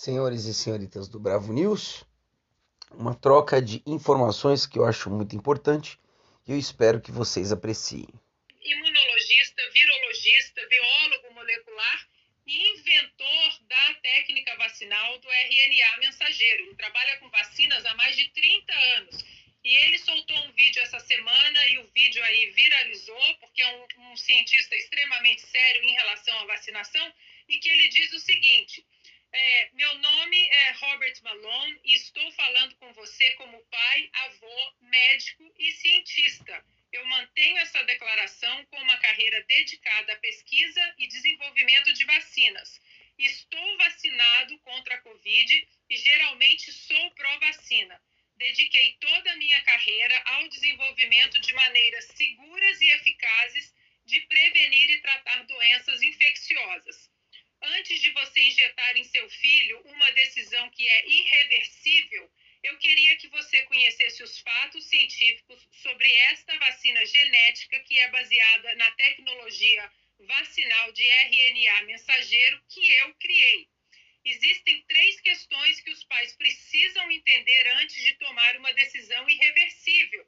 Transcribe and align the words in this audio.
senhores 0.00 0.46
e 0.46 0.54
senhoritas 0.54 1.10
do 1.10 1.20
Bravo 1.20 1.52
News, 1.52 2.06
uma 2.90 3.14
troca 3.14 3.60
de 3.60 3.82
informações 3.84 4.64
que 4.64 4.78
eu 4.78 4.86
acho 4.86 5.10
muito 5.10 5.36
importante 5.36 5.98
e 6.48 6.52
eu 6.52 6.58
espero 6.58 7.02
que 7.02 7.12
vocês 7.12 7.52
apreciem. 7.52 8.08
Imunologista, 8.64 9.62
virologista, 9.74 10.66
biólogo 10.70 11.34
molecular 11.34 12.08
e 12.46 12.70
inventor 12.70 13.58
da 13.68 13.94
técnica 14.02 14.56
vacinal 14.56 15.18
do 15.18 15.28
RNA 15.28 15.98
mensageiro. 15.98 16.64
Ele 16.64 16.76
trabalha 16.76 17.18
com 17.18 17.28
vacinas 17.28 17.84
há 17.84 17.94
mais 17.96 18.16
de 18.16 18.26
30 18.30 18.72
anos. 18.72 19.24
E 19.62 19.76
ele 19.84 19.98
soltou 19.98 20.38
um 20.38 20.52
vídeo 20.52 20.80
essa 20.80 20.98
semana 21.00 21.66
e 21.66 21.76
o 21.76 21.86
vídeo 21.88 22.24
aí 22.24 22.50
viralizou, 22.52 23.34
porque 23.40 23.60
é 23.60 23.76
um, 23.76 24.12
um 24.12 24.16
cientista 24.16 24.74
extremamente 24.74 25.42
sério 25.42 25.84
em 25.84 25.92
relação 25.92 26.38
à 26.38 26.46
vacinação, 26.46 27.12
e 27.46 27.58
que 27.58 27.68
ele 27.68 27.88
diz 27.90 28.10
o 28.14 28.20
seguinte: 28.20 28.82
é, 29.32 29.70
meu 29.74 29.94
nome 29.98 30.48
é 30.48 30.70
Robert 30.72 31.14
Malone 31.22 31.80
e 31.84 31.94
estou 31.94 32.32
falando 32.32 32.74
com 32.76 32.92
você 32.94 33.30
como 33.32 33.64
pai, 33.66 34.10
avô, 34.12 34.72
médico 34.80 35.54
e 35.58 35.72
cientista. 35.72 36.64
Eu 36.92 37.04
mantenho 37.06 37.56
essa 37.58 37.82
declaração 37.84 38.64
com 38.66 38.76
uma 38.78 38.96
carreira 38.96 39.42
dedicada 39.44 40.12
à 40.12 40.16
pesquisa 40.16 40.94
e 40.98 41.06
desenvolvimento 41.06 41.92
de 41.92 42.04
vacinas. 42.04 42.80
Estou 43.18 43.76
vacinado 43.78 44.58
contra 44.60 44.94
a 44.94 45.00
Covid 45.00 45.68
e 45.88 45.96
geralmente 45.96 46.72
sou 46.72 47.10
pró-vacina. 47.12 48.02
Dediquei 48.36 48.96
toda 49.00 49.32
a 49.32 49.36
minha 49.36 49.60
carreira 49.62 50.22
ao 50.24 50.48
desenvolvimento 50.48 51.38
de 51.38 51.52
maneiras 51.52 52.06
seguras 52.06 52.80
e 52.80 52.90
eficazes 52.90 53.72
de 54.04 54.20
prevenir 54.22 54.90
e 54.90 55.00
tratar 55.00 55.44
doenças 55.44 56.02
infecciosas 56.02 57.10
antes 57.78 58.00
de 58.00 58.10
você 58.10 58.40
injetar 58.40 58.96
em 58.96 59.04
seu 59.04 59.28
filho 59.28 59.80
uma 59.84 60.12
decisão 60.12 60.68
que 60.70 60.86
é 60.86 61.08
irreversível, 61.08 62.30
eu 62.62 62.76
queria 62.78 63.16
que 63.16 63.28
você 63.28 63.62
conhecesse 63.62 64.22
os 64.22 64.38
fatos 64.40 64.84
científicos 64.84 65.66
sobre 65.82 66.12
esta 66.12 66.56
vacina 66.58 67.04
genética 67.06 67.80
que 67.80 67.98
é 67.98 68.08
baseada 68.10 68.74
na 68.74 68.90
tecnologia 68.92 69.90
vacinal 70.18 70.92
de 70.92 71.06
RNA 71.06 71.82
mensageiro 71.82 72.62
que 72.68 72.90
eu 72.98 73.14
criei. 73.14 73.68
Existem 74.24 74.82
três 74.82 75.20
questões 75.20 75.80
que 75.80 75.90
os 75.90 76.04
pais 76.04 76.36
precisam 76.36 77.10
entender 77.10 77.66
antes 77.76 78.04
de 78.04 78.14
tomar 78.14 78.56
uma 78.56 78.72
decisão 78.74 79.28
irreversível. 79.30 80.26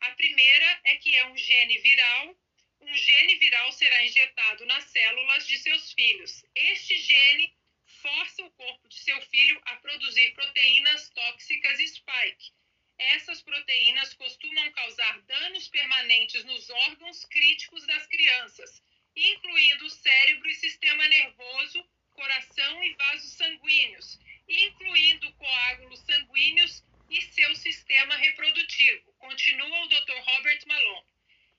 A 0.00 0.10
primeira 0.12 0.80
é 0.84 0.96
que 0.96 1.14
é 1.14 1.26
um 1.28 1.36
gene 1.36 1.78
viral 1.78 2.36
um 2.80 2.94
gene 2.94 3.36
viral 3.36 3.72
será 3.72 4.04
injetado 4.04 4.64
nas 4.66 4.84
células 4.84 5.46
de 5.46 5.58
seus 5.58 5.92
filhos. 5.92 6.44
Este 6.54 6.98
gene 6.98 7.54
força 8.02 8.42
o 8.42 8.50
corpo 8.52 8.88
de 8.88 8.98
seu 8.98 9.20
filho 9.22 9.60
a 9.66 9.76
produzir 9.76 10.32
proteínas 10.32 11.10
tóxicas 11.10 11.78
spike. 11.78 12.52
Essas 12.98 13.42
proteínas 13.42 14.14
costumam 14.14 14.72
causar 14.72 15.20
danos 15.22 15.68
permanentes 15.68 16.44
nos 16.44 16.68
órgãos 16.70 17.24
críticos 17.26 17.86
das 17.86 18.06
crianças, 18.06 18.82
incluindo 19.16 19.86
o 19.86 19.90
cérebro 19.90 20.48
e 20.48 20.54
sistema 20.54 21.06
nervoso, 21.08 21.84
coração 22.10 22.84
e 22.84 22.94
vasos 22.94 23.32
sanguíneos, 23.32 24.18
incluindo 24.48 25.32
coágulos 25.34 26.00
sanguíneos 26.00 26.84
e 27.08 27.20
seu 27.22 27.54
sistema 27.56 28.16
reprodutivo. 28.16 29.12
Continua 29.14 29.84
o 29.84 29.88
Dr. 29.88 30.18
Robert 30.26 30.66
Malone. 30.66 31.06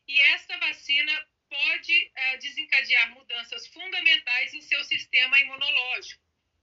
E 0.08 0.20
esta 0.20 0.58
vacina 1.02 1.28
pode 1.50 2.06
uh, 2.06 2.38
desencadear 2.40 3.12
mudanças 3.12 3.68
fundamentais 3.68 4.54
em 4.54 4.62
seu 4.62 4.84
sistema 4.84 5.40
imunológico. 5.40 6.22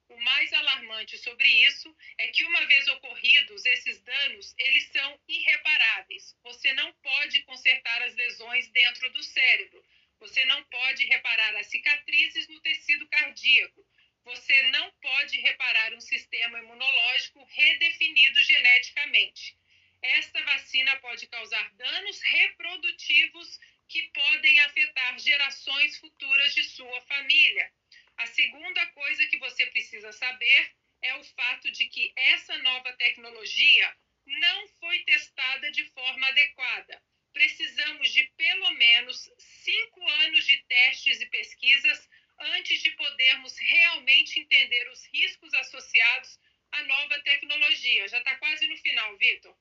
O 0.09 0.17
mais 0.21 0.53
alarmante 0.55 1.19
sobre 1.19 1.47
isso 1.47 1.95
é 2.17 2.29
que, 2.29 2.45
uma 2.45 2.65
vez 2.67 2.89
ocorridos 2.89 3.67
esses 3.67 4.01
danos, 4.01 4.55
eles 4.57 4.87
são 4.89 5.21
irreparáveis. 5.29 6.35
Você 6.43 6.73
não 6.73 6.91
pode 6.95 7.43
consertar 7.43 8.03
as 8.03 8.15
lesões 8.15 8.69
dentro 8.69 9.11
do 9.11 9.23
cérebro. 9.23 9.85
Você 10.21 10.45
não 10.47 10.65
pode 10.65 11.05
reparar 11.05 11.55
as 11.57 11.67
cicatrizes 11.67 12.49
no 12.49 12.61
tecido 12.61 13.07
cardíaco. 13.09 13.85
Você 14.25 14.63
não 14.69 14.91
pode 15.03 15.39
reparar 15.41 15.93
um 15.93 16.01
sistema 16.01 16.59
imunológico 16.59 17.45
redefinido 17.45 18.39
geneticamente 18.41 19.59
esta 20.03 20.43
vacina 20.45 20.97
pode 20.97 21.27
causar 21.27 21.71
danos 21.75 22.21
reprodutivos 22.21 23.59
que 23.89 24.03
podem 24.13 24.61
afetar 24.61 25.19
gerações 25.19 25.97
futuras 25.99 26.55
de 26.55 26.63
sua 26.65 27.01
família. 27.03 27.73
A 28.19 28.27
segunda 28.27 28.87
coisa 28.89 29.27
que 29.29 29.39
você 29.39 29.67
precisa 29.67 30.13
saber 30.13 30.71
é 31.03 31.15
o 31.17 31.25
fato 31.25 31.71
de 31.71 31.87
que 31.87 32.13
essa 32.17 32.57
nova 32.59 32.93
tecnologia 32.95 33.97
não 34.27 34.69
foi 34.81 34.99
testada 35.05 35.71
de 35.71 35.85
forma 35.87 36.29
adequada. 36.29 37.03
Precisamos 37.33 38.13
de 38.13 38.25
pelo 38.37 38.71
menos 38.73 39.31
cinco 39.39 40.09
anos 40.25 40.45
de 40.45 40.57
testes 40.65 41.21
e 41.21 41.27
pesquisas 41.27 42.09
antes 42.39 42.83
de 42.83 42.91
podermos 42.93 43.57
realmente 43.59 44.41
entender 44.41 44.89
os 44.91 45.07
riscos 45.07 45.53
associados 45.55 46.39
à 46.73 46.83
nova 46.85 47.21
tecnologia. 47.21 48.09
Já 48.09 48.19
está 48.19 48.37
quase 48.37 48.67
no 48.67 48.77
final, 48.77 49.17
Vitor. 49.17 49.57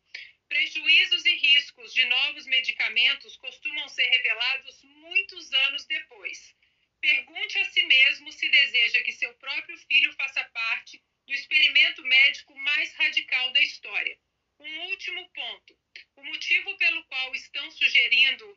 Prejuízos 0.49 1.25
e 1.25 1.35
riscos 1.35 1.93
de 1.93 2.05
novos 2.05 2.45
medicamentos 2.45 3.35
costumam 3.37 3.87
ser 3.89 4.07
revelados 4.07 4.83
muitos 4.83 5.51
anos 5.53 5.85
depois. 5.85 6.55
Pergunte 7.01 7.57
a 7.59 7.65
si 7.65 7.83
mesmo 7.83 8.31
se 8.31 8.49
deseja 8.49 9.03
que 9.03 9.11
seu 9.11 9.33
próprio 9.35 9.77
filho 9.77 10.13
faça 10.13 10.43
parte 10.45 11.03
do 11.25 11.33
experimento 11.33 12.01
médico 12.03 12.55
mais 12.59 12.93
radical 12.93 13.51
da 13.51 13.61
história. 13.61 14.17
Um 14.59 14.79
último 14.89 15.29
ponto: 15.29 15.77
o 16.15 16.23
motivo 16.23 16.77
pelo 16.77 17.03
qual 17.05 17.35
estão 17.35 17.69
sugerindo 17.71 18.55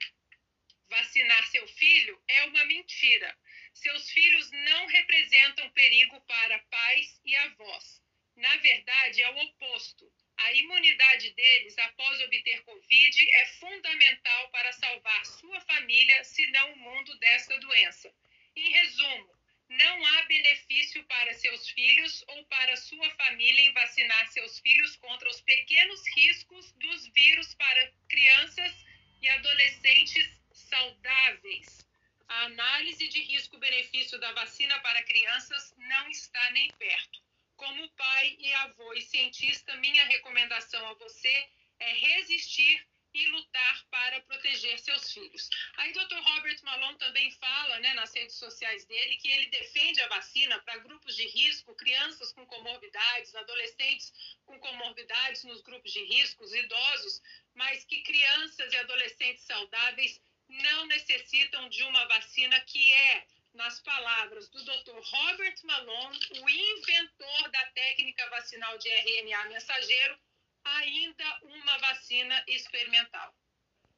vacinar 0.88 1.46
seu 1.50 1.66
filho 1.68 2.22
é 2.28 2.44
uma 2.44 2.64
mentira. 2.64 3.36
Seus 3.74 4.10
filhos 4.10 4.50
não 4.50 4.86
representam 4.86 5.70
perigo 5.70 6.20
para 6.22 6.58
pais 6.58 7.20
e 7.24 7.34
avós. 7.36 8.02
Na 8.36 8.56
verdade, 8.56 9.22
é 9.22 9.30
o 9.30 9.38
oposto. 9.38 10.12
A 10.42 10.52
imunidade 10.54 11.30
deles 11.32 11.76
após 11.78 12.20
obter 12.22 12.62
Covid 12.62 13.30
é 13.32 13.46
fundamental 13.46 14.48
para 14.50 14.72
salvar 14.72 15.26
sua 15.26 15.60
família, 15.60 16.24
se 16.24 16.46
não 16.48 16.72
o 16.72 16.78
mundo, 16.78 17.18
desta 17.18 17.58
doença. 17.60 18.12
Em 18.56 18.70
resumo, 18.70 19.38
não 19.68 20.06
há 20.06 20.22
benefício 20.22 21.04
para 21.04 21.34
seus 21.34 21.68
filhos 21.68 22.24
ou 22.28 22.44
para 22.46 22.74
sua 22.76 23.10
família 23.10 23.60
em 23.60 23.72
vacinar 23.72 24.26
seus 24.28 24.58
filhos 24.60 24.96
contra 24.96 25.28
os 25.28 25.40
pequenos 25.42 26.02
riscos 26.16 26.72
dos 26.72 27.06
vírus 27.12 27.54
para 27.54 27.92
crianças 28.08 28.72
e 29.20 29.28
adolescentes 29.28 30.40
saudáveis. 30.52 31.86
A 32.26 32.44
análise 32.46 33.06
de 33.08 33.20
risco-benefício 33.24 34.18
da 34.18 34.32
vacina 34.32 34.80
para 34.80 35.04
crianças 35.04 35.74
não 35.76 36.08
está 36.08 36.50
nem 36.52 36.68
perto. 36.78 37.29
Como 37.60 37.90
pai 37.90 38.36
e 38.38 38.54
avô 38.54 38.94
e 38.94 39.02
cientista, 39.02 39.76
minha 39.76 40.02
recomendação 40.06 40.82
a 40.88 40.94
você 40.94 41.46
é 41.78 41.92
resistir 41.92 42.86
e 43.12 43.26
lutar 43.26 43.84
para 43.90 44.18
proteger 44.22 44.78
seus 44.78 45.12
filhos. 45.12 45.50
Aí, 45.76 45.92
Dr. 45.92 46.20
Robert 46.22 46.58
Malone 46.62 46.96
também 46.96 47.30
fala 47.32 47.78
né, 47.80 47.92
nas 47.92 48.14
redes 48.14 48.36
sociais 48.36 48.86
dele 48.86 49.14
que 49.16 49.28
ele 49.28 49.50
defende 49.50 50.00
a 50.00 50.08
vacina 50.08 50.58
para 50.60 50.78
grupos 50.78 51.14
de 51.14 51.26
risco, 51.26 51.74
crianças 51.74 52.32
com 52.32 52.46
comorbidades, 52.46 53.34
adolescentes 53.34 54.10
com 54.46 54.58
comorbidades 54.58 55.44
nos 55.44 55.60
grupos 55.60 55.92
de 55.92 56.02
riscos, 56.02 56.54
idosos, 56.54 57.20
mas 57.52 57.84
que 57.84 58.02
crianças 58.04 58.72
e 58.72 58.76
adolescentes 58.78 59.44
saudáveis 59.44 60.18
não 60.48 60.86
necessitam 60.86 61.68
de 61.68 61.82
uma 61.82 62.06
vacina 62.06 62.58
que 62.62 62.90
é 62.90 63.26
nas 63.54 63.80
palavras 63.80 64.48
do 64.48 64.62
Dr. 64.64 65.00
Robert 65.02 65.56
Malone, 65.64 66.18
o 66.40 66.48
inventor 66.48 67.19
da 67.50 67.66
técnica 67.72 68.28
vacinal 68.30 68.78
de 68.78 68.88
RNA 68.88 69.44
mensageiro, 69.46 70.18
ainda 70.64 71.38
uma 71.42 71.78
vacina 71.78 72.44
experimental. 72.46 73.34